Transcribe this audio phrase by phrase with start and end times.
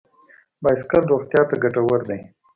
[0.63, 2.19] بایسکل روغتیا ته ګټور دی.